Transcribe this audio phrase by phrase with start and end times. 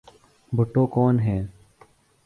[0.51, 1.41] بھٹو کون ہیں؟